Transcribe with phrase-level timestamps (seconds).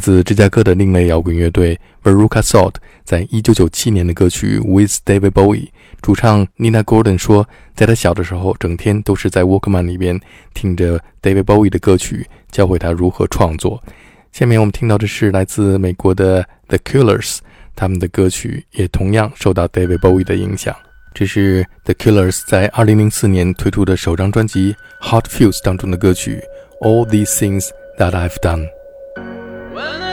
[0.00, 2.74] 自芝加哥的另类摇滚乐队 Veruca Salt
[3.04, 5.66] 在一九九七年的歌曲《With David Bowie》，
[6.00, 7.46] 主唱 Nina Gordon 说，
[7.76, 10.18] 在他小的时候，整天都是在 Walkman 里边
[10.54, 13.82] 听着 David Bowie 的歌曲，教会他如何创作。
[14.32, 17.38] 下面我们听到的是来自美国的 The Killers，
[17.76, 20.74] 他们的歌曲也同样受到 David Bowie 的影响。
[21.12, 24.74] 这是 The Killers 在2004年推出的首张专辑
[25.10, 26.40] 《Hot Fuse》当中的歌曲
[26.86, 27.68] 《All These Things
[27.98, 28.66] That I've Done》。
[29.80, 30.09] When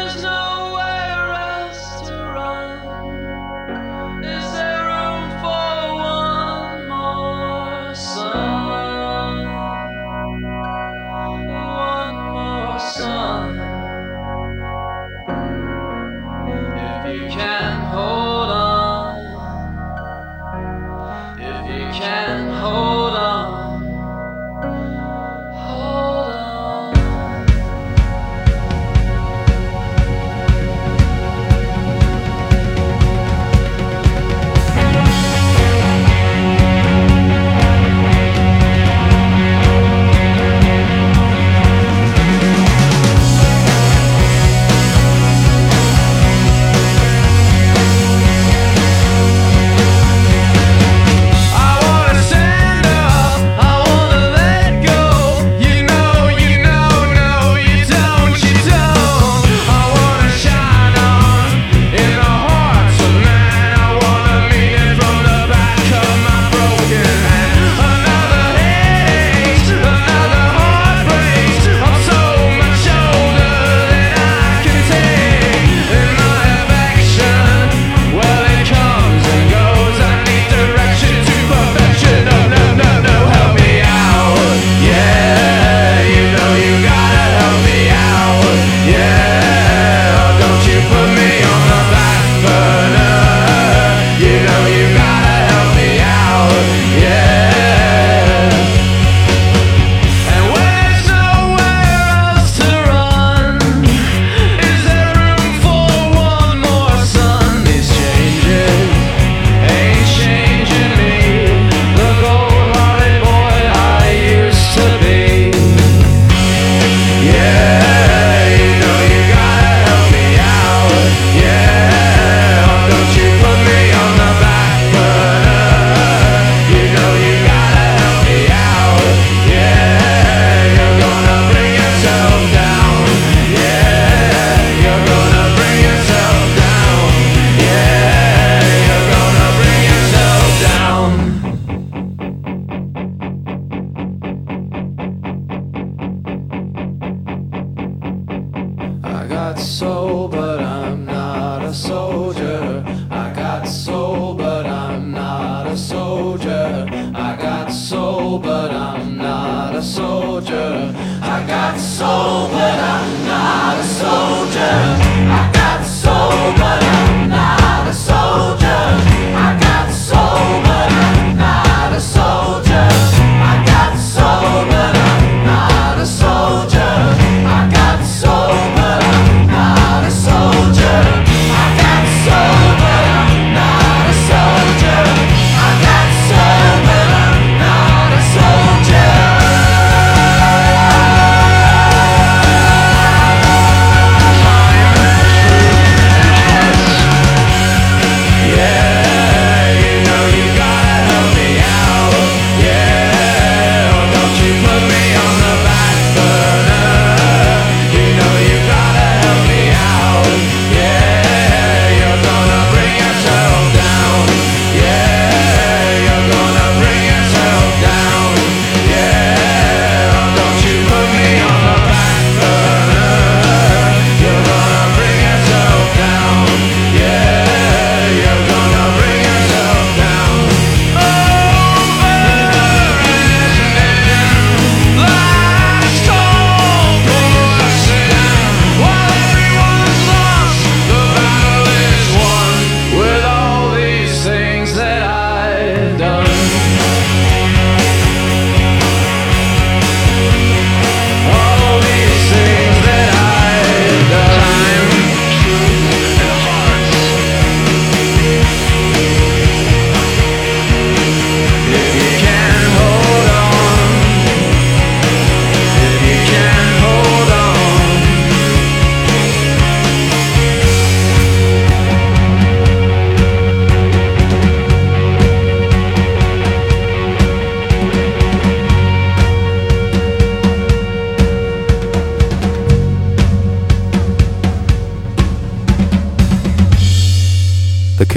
[159.87, 160.93] soldier.
[161.21, 164.56] I got soul, but I'm not a soldier.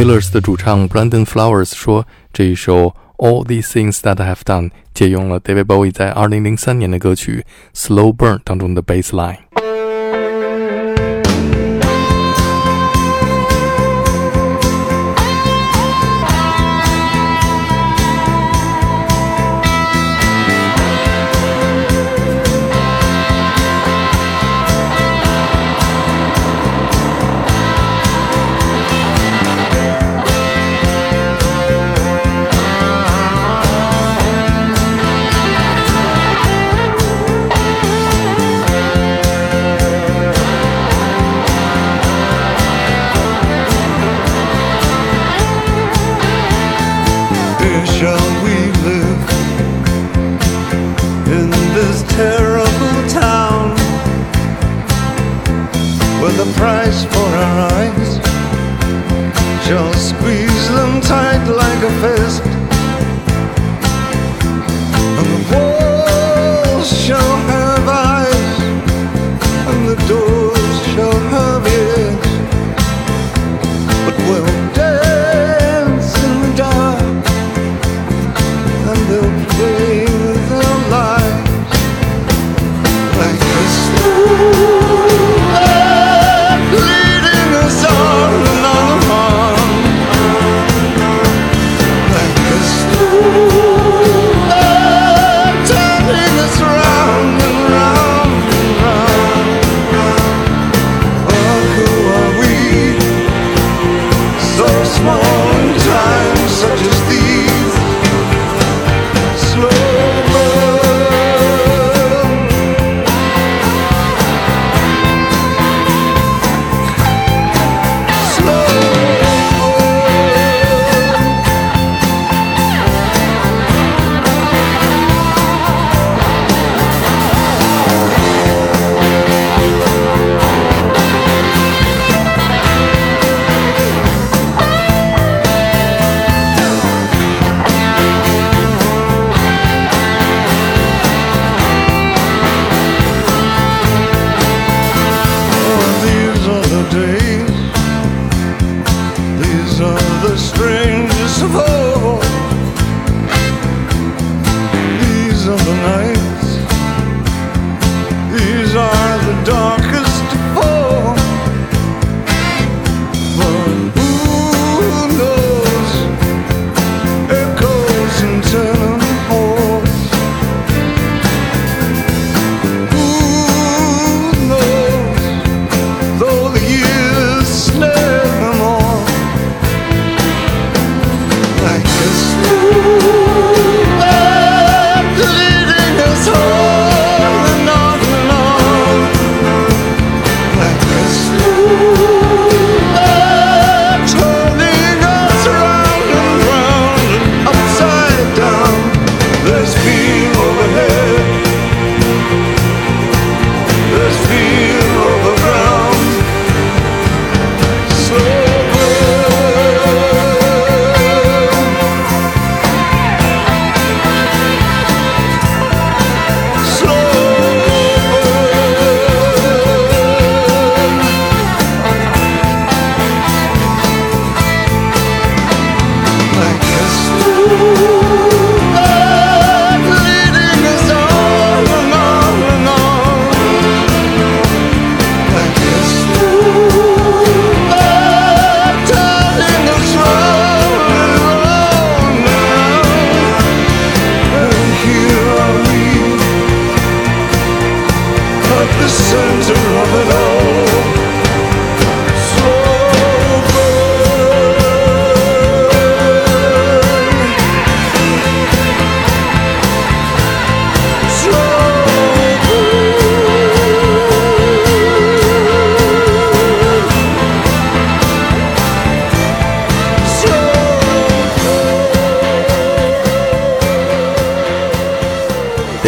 [0.01, 5.93] Killers 的主唱 Brandon Flowers 说，这一首 All These Things That I Have Done 借用了 David Bowie
[5.93, 7.45] 在2003年的歌曲
[7.75, 9.37] Slow Burn 当中的 bass line。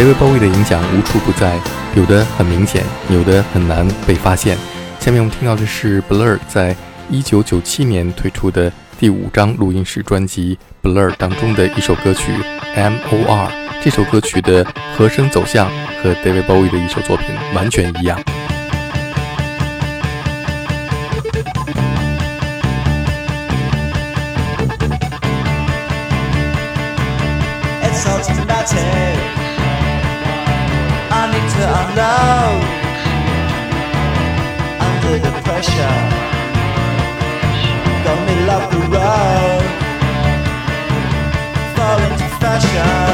[0.03, 1.57] david bowie 的影响无处不在
[1.95, 4.57] 有的很明显有的很难被发现。
[4.99, 6.75] 下面我们听到的是 blur 在
[7.09, 8.69] 一九九七年推出的
[8.99, 12.33] 第五张录音室专辑 blur 当中的一首歌曲
[12.75, 13.49] mor
[13.81, 14.65] 这首歌曲的
[14.97, 15.69] 和声走向
[16.01, 18.21] 和 david bowie 的一首作品完全一样。
[35.63, 35.99] pressure.
[38.03, 39.63] The middle of the road,
[41.75, 43.12] Fall into fashion.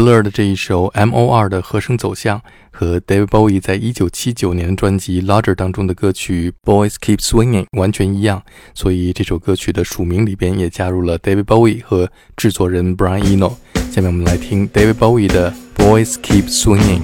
[0.00, 1.50] Blur 的这一首 M.O.R.
[1.50, 2.40] 的和声走向，
[2.70, 8.42] 和 David Bowie 在一九七九年专辑《Larger》当中的歌曲《Boys Keep Swinging》完全一样，
[8.72, 13.52] 所以这首歌曲的署名里边也加入了 David Bowie 和制作人 Brian Eno。
[13.90, 17.00] 下面我们来听 David Bowie 的《Boys Keep Swinging》。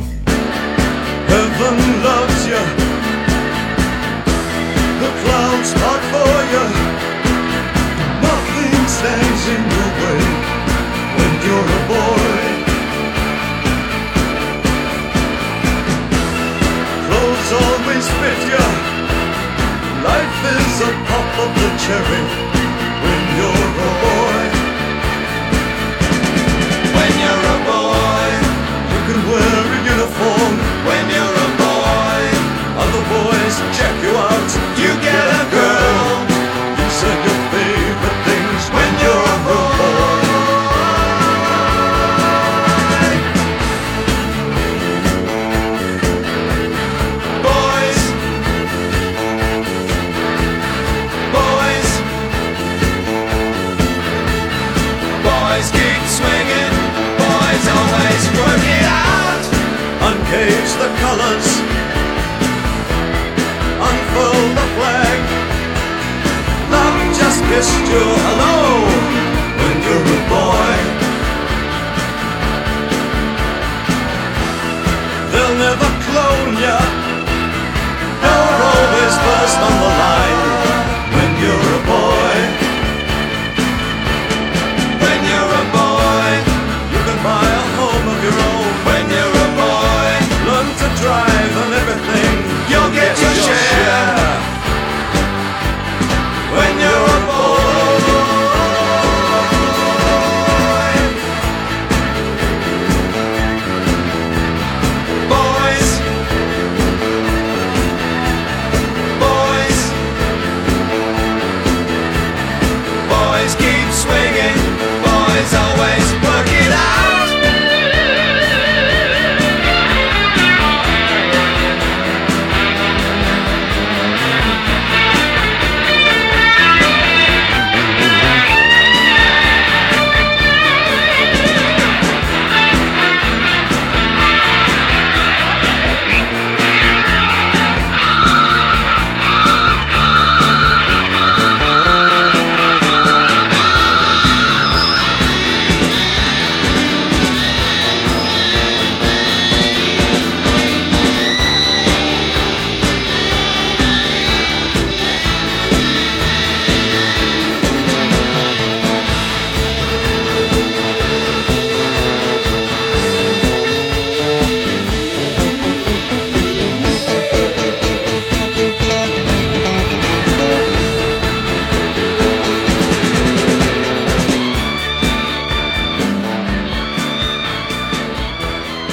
[21.87, 22.16] treasure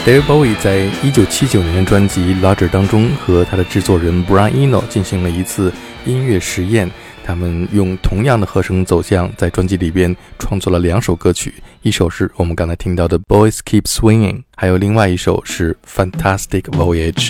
[0.05, 5.71] David Bowie 在1979年的专辑《Larger》当中，和他的制作人 Brian Eno 进行了一次
[6.05, 6.91] 音乐实验。
[7.25, 15.77] 他们用同样的和声走向，在专辑里边创作了两首歌曲，一首是我们刚才听到的《Boys Keep Swinging》，还有另外一首是
[16.11, 17.29] 《Fantastic Voyage》。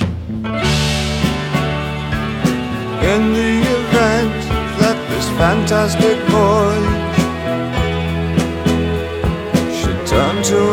[3.04, 4.32] In the event
[4.80, 6.74] that this fantastic boy
[9.76, 10.73] should turn to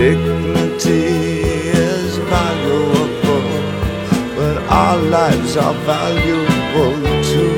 [0.00, 1.42] Dignity
[1.76, 3.42] is valuable,
[4.34, 7.52] but our lives are valuable too.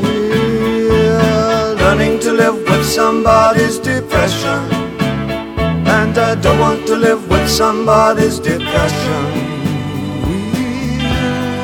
[0.00, 4.72] We're learning to live with somebody's depression.
[5.86, 9.24] And I don't want to live with somebody's depression.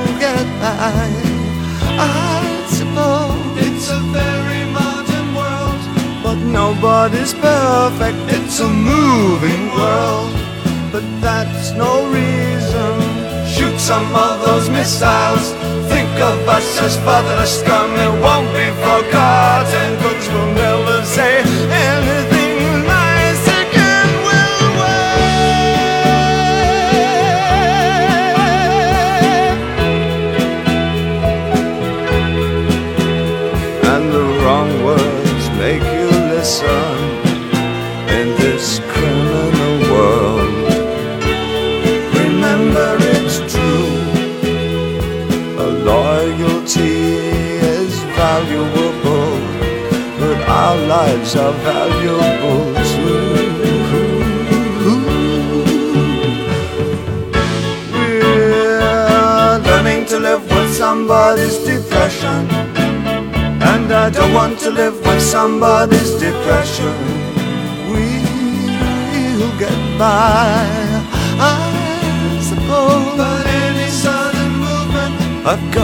[0.04, 1.23] We'll get by,
[6.54, 8.16] nobody's perfect.
[8.28, 10.32] It's a moving world,
[10.92, 12.92] but that's no reason.
[13.54, 15.52] Shoot some of those missiles.
[15.90, 17.90] Think of us as fatherless scum.
[18.06, 20.03] It won't be forgotten.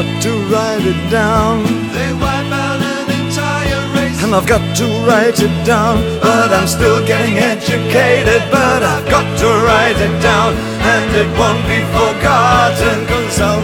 [0.03, 1.65] Got to write it down.
[1.93, 4.23] They wipe out an entire race.
[4.23, 6.01] And I've got to write it down.
[6.21, 8.43] But I'm still getting educated.
[8.51, 10.55] But I've got to write it down.
[10.95, 13.07] And it won't be forgotten.
[13.07, 13.60] Cause I'll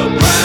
[0.00, 0.39] surprise.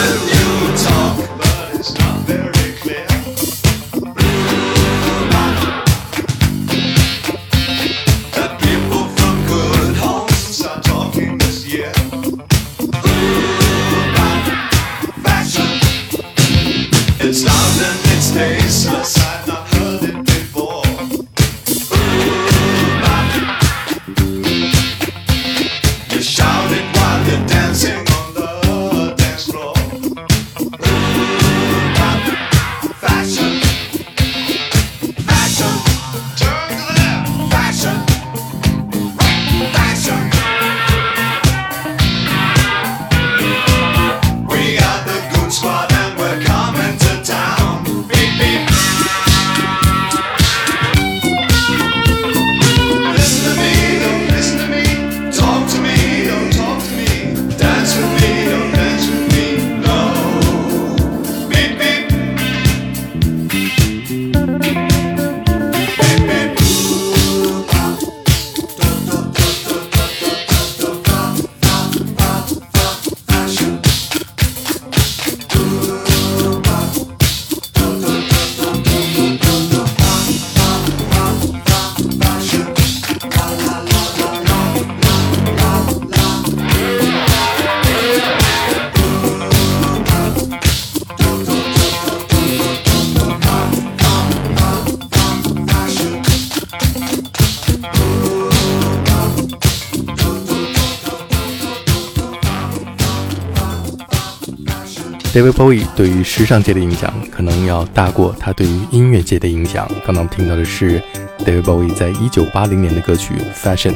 [105.36, 109.86] David Bowie 对于时尚界的影响可能要大过他对于音乐界的影响。
[110.02, 110.98] 刚刚我们听到的是
[111.40, 113.92] David Bowie 在一九八零年的歌曲《Fashion》，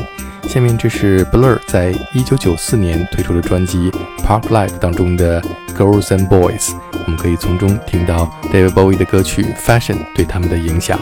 [0.47, 3.91] 下面这是 Blur 在一九九四年推出的专辑
[4.23, 5.41] 《Park Life》当中的
[5.75, 6.61] 《Girls and Boys》，
[7.07, 11.01] 我们可以从中听到 David Bowie 的歌曲《Fashion》对他们的影响。